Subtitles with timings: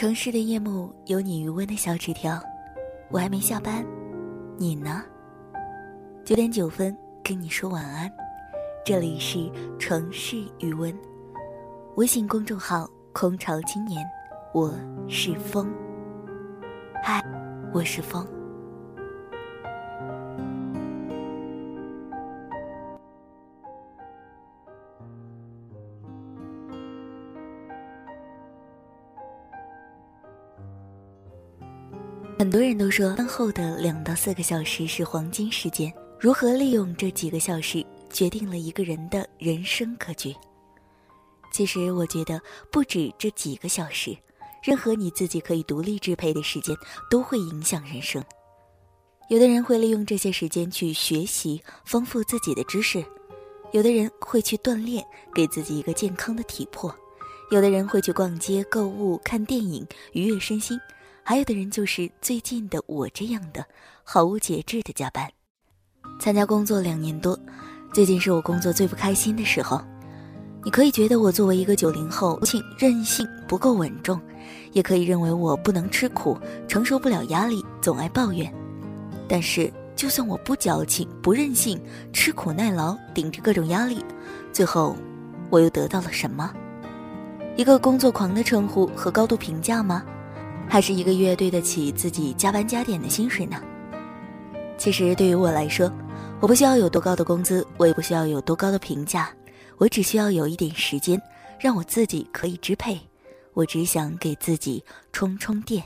[0.00, 2.42] 城市的夜幕有你余温的小纸条，
[3.10, 3.84] 我还没下班，
[4.56, 5.04] 你呢？
[6.24, 8.10] 九点九分跟你说晚安，
[8.82, 10.98] 这里是城市余温，
[11.96, 14.02] 微信公众号空巢青年，
[14.54, 14.72] 我
[15.06, 15.70] 是风。
[17.04, 17.22] 嗨，
[17.70, 18.26] 我是风。
[32.40, 35.92] 很多人都说，饭后的两到四个小时是黄金时间。
[36.18, 40.34] 如何利用这几个小时，决定了一个人的人生格局。
[41.52, 42.40] 其实，我觉得
[42.72, 44.16] 不止这几个小时，
[44.62, 46.74] 任何你自己可以独立支配的时间，
[47.10, 48.24] 都会影响人生。
[49.28, 53.02] 有的人会利用这些时间去学习，丰富自己的知识；
[53.72, 55.04] 有的人会去锻炼，
[55.34, 56.90] 给自己一个健康的体魄；
[57.50, 60.80] 有的人会去逛街、购物、看电影，愉悦身心。
[61.30, 63.64] 还有的人就是最近的我这样的
[64.02, 65.30] 毫无节制的加班，
[66.18, 67.38] 参加工作两年多，
[67.94, 69.80] 最近是我工作最不开心的时候。
[70.64, 72.36] 你可以觉得我作为一个九零后，
[72.76, 74.20] 任性不够稳重，
[74.72, 76.36] 也可以认为我不能吃苦，
[76.66, 78.52] 承受不了压力，总爱抱怨。
[79.28, 81.80] 但是，就算我不矫情、不任性，
[82.12, 84.04] 吃苦耐劳，顶着各种压力，
[84.52, 84.96] 最后，
[85.48, 86.52] 我又得到了什么？
[87.54, 90.02] 一个工作狂的称呼和高度评价吗？
[90.70, 93.60] 还是一个月对得起自己加班加点的薪水呢？
[94.78, 95.92] 其实对于我来说，
[96.38, 99.28] 我不需要有多高的工资，我也不需要有多高的评价，
[99.78, 101.20] 我只需要有一点时间，
[101.58, 102.96] 让我自己可以支配。
[103.52, 105.82] 我只想给自己充充电。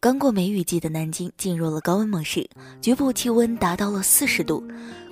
[0.00, 2.50] 刚过梅雨季的南京进入了高温模式，
[2.82, 4.62] 局部气温达到了四十度。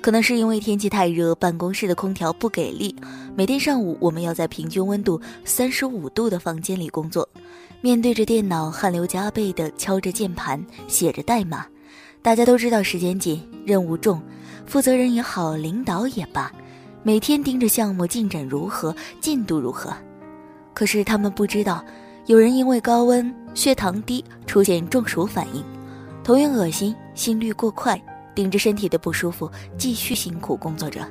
[0.02, 2.94] 可能是因为天气太热，办公室的空调不给力。
[3.34, 7.26] 每天上午，我们要在平均温度三十五度的房间里工作，
[7.84, 11.66] 面对着电脑，汗流浃背地敲着键盘，写着代码。
[12.22, 14.22] 大家都知道时间紧，任务重，
[14.64, 16.50] 负责人也好，领导也罢，
[17.02, 19.94] 每天盯着项目进展如何，进度如何。
[20.72, 21.84] 可是他们不知道，
[22.24, 25.62] 有人因为高温、血糖低出现中暑反应，
[26.22, 28.00] 头晕恶心，心率过快。
[28.34, 31.06] 顶着身体的不舒服，继续辛苦工作着。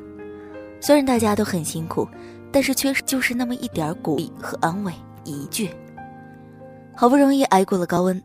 [0.81, 2.08] 虽然大家都很辛苦，
[2.52, 4.92] 但是缺就是那么一点鼓励和安慰，
[5.24, 5.69] 一句。
[6.96, 8.22] 好不容易挨过了高温，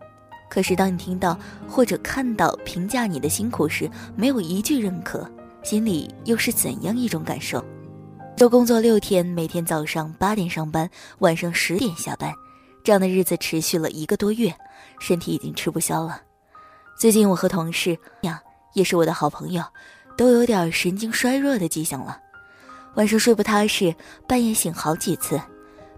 [0.49, 5.29] 可是当你听到或者看到评价你的辛苦时，没有一句认可，
[5.63, 7.65] 心里又是怎样一种感受？
[8.37, 12.33] 周工作六天，每天早上八点上班，晚上十点下班，
[12.85, 14.55] 这样的日子持续了一个多月，
[15.01, 16.21] 身体已经吃不消了。
[16.99, 18.43] 最近我和同事呀。
[18.75, 19.65] 也是我的好朋友，
[20.17, 22.21] 都有点神经衰弱的迹象了。
[22.95, 23.93] 晚上睡不踏实，
[24.29, 25.41] 半夜醒好几次。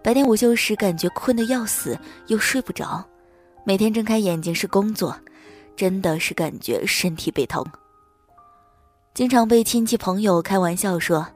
[0.03, 3.05] 白天午休时感觉困得要死，又睡不着。
[3.65, 5.15] 每天睁开眼睛是工作，
[5.77, 7.65] 真的是感觉身体背疼。
[9.13, 11.27] 经常被亲戚朋友开玩笑说，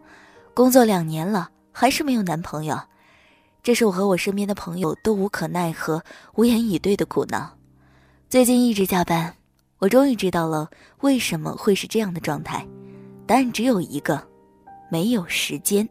[0.54, 2.78] 工作两年了还是没有男朋友。
[3.62, 6.02] 这是我和我身边的朋友都无可奈何、
[6.34, 7.50] 无言以对的苦恼。
[8.28, 9.34] 最近一直加班。
[9.78, 10.70] 我终于知道了
[11.00, 12.66] 为什么会是这样的状态，
[13.26, 14.22] 答案只有一个：
[14.90, 15.86] 没有时间。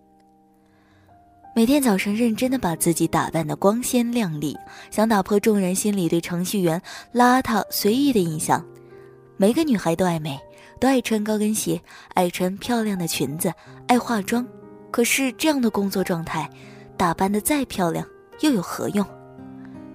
[1.55, 4.57] 每天早上认真的把自己打扮的光鲜亮丽，
[4.89, 6.81] 想打破众人心里对程序员
[7.13, 8.65] 邋遢随意的印象。
[9.37, 10.39] 每个女孩都爱美，
[10.79, 11.79] 都爱穿高跟鞋，
[12.15, 13.53] 爱穿漂亮的裙子，
[13.85, 14.43] 爱化妆。
[14.89, 16.49] 可是这样的工作状态，
[16.97, 18.03] 打扮的再漂亮
[18.39, 19.05] 又有何用？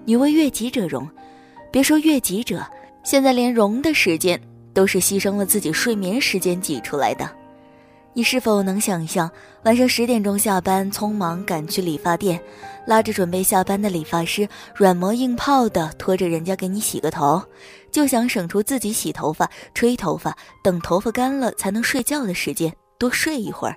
[0.05, 1.09] 女为悦己者容，
[1.73, 2.65] 别说悦己者。
[3.03, 4.41] 现在连容的时间
[4.73, 7.29] 都是牺牲了自己睡眠时间挤出来的，
[8.19, 9.31] 你是否能想象
[9.63, 12.43] 晚上十点钟下班，匆忙赶去理发店，
[12.85, 17.41] 拉着准备下班的理发师，软磨硬泡的拖着人家给你洗个头，
[17.93, 23.77] 就想省出自己洗头发、吹头发、等头发干了才能睡觉的时间，多睡一会儿，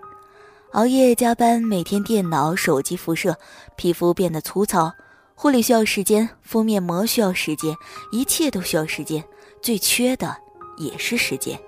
[0.72, 3.38] 熬夜加班，每天电脑、手机辐射，
[3.76, 4.92] 皮肤变得粗糙。
[5.36, 7.76] 护理需要时间，敷面膜需要时间，
[8.12, 9.24] 一切都需要时间，
[9.62, 10.36] 最缺的
[10.80, 11.60] 也是时间。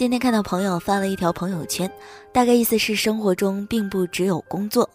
[0.00, 1.86] 今天看到朋友发了一条朋友圈，
[2.32, 4.88] 大概意思是生活中并不只有工作。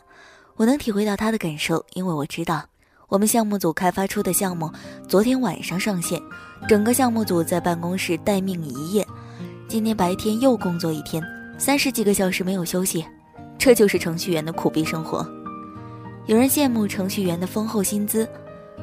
[0.56, 2.66] 我能体会到他的感受，因为我知道
[3.07, 4.68] 我们项目组开发出的项目
[5.07, 6.19] 昨天晚上上线，
[6.68, 9.06] 整个项目组在办公室待命一夜，
[9.68, 11.24] 今天白天又工作一天，
[11.56, 13.06] 三十几个小时没有休息，
[13.60, 15.24] 这就是程序员的苦逼生活。
[16.25, 18.28] 有人羡慕程序员的丰厚薪资，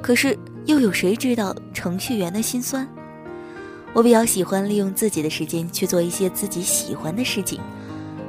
[0.01, 2.89] 可是又有谁知道程序员的辛酸？
[3.95, 7.61] 我比较喜欢利用自己的时间去做一些自己喜欢的事情，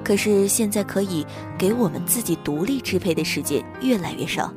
[0.04, 1.26] 可是现在可以
[1.58, 4.54] 给我们自己独立支配的时间越来越少，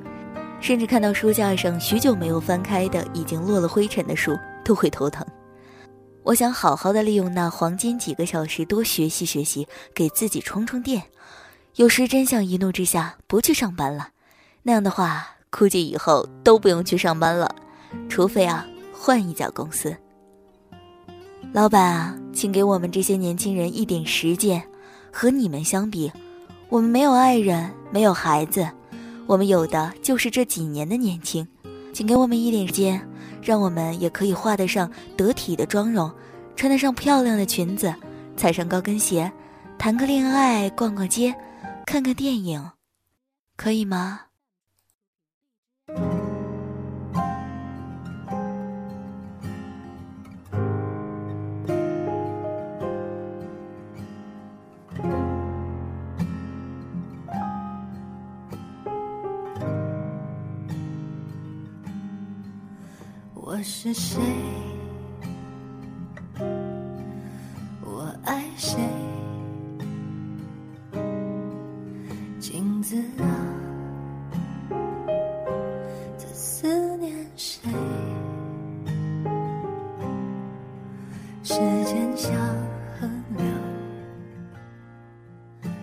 [0.60, 5.24] 甚至看到书架上许久没有翻开的、已经落了灰尘的书，都会头疼。
[6.24, 11.00] 我想好好的利用那黄金几个小时，多学习学习，给自己充充电。
[11.76, 14.08] 有时真想一怒之下不去上班了，
[14.64, 17.54] 那样的话，估计以后都不用去上班了，
[18.08, 19.96] 除非啊换一家公司。
[21.52, 24.62] 老板啊，请给我们这些年轻人一点时间。
[25.10, 26.12] 和你们相比，
[26.68, 28.68] 我们没有爱人，没有孩子，
[29.26, 31.46] 我们有的就是这几年的年轻。
[31.94, 33.00] 请给我们一点时间。
[33.42, 36.12] 让我们也可以画得上得体的妆容，
[36.56, 37.94] 穿得上漂亮的裙子，
[38.36, 39.30] 踩上高跟鞋，
[39.78, 41.32] 谈个恋爱，逛逛街，
[41.86, 42.72] 看看电影，
[43.56, 44.25] 可以吗？
[63.68, 64.22] 是谁？
[67.82, 68.78] 我爱谁？
[72.38, 73.26] 镜子啊，
[76.16, 77.68] 在思念谁？
[81.42, 81.54] 时
[81.84, 82.32] 间像
[83.00, 83.44] 河流，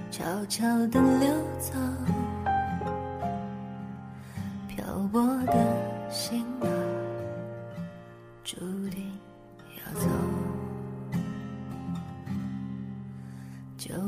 [0.09, 1.29] 悄悄地流
[1.59, 1.73] 走，
[4.69, 5.53] 漂泊的
[6.09, 6.42] 心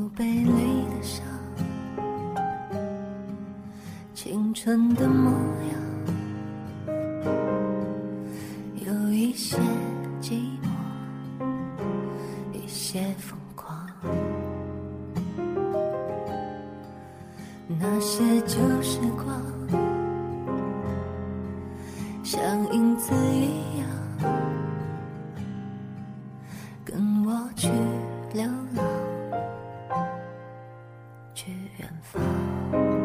[0.06, 1.26] 酒杯里的伤，
[4.14, 5.32] 青春的模
[5.72, 6.94] 样，
[8.86, 9.58] 有一些
[10.20, 10.68] 寂寞，
[12.52, 13.84] 一些疯狂，
[17.66, 19.42] 那些旧时光，
[22.22, 22.40] 像
[22.72, 24.55] 影子一样。
[31.36, 32.95] 去远方。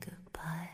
[0.00, 0.70] goodbye.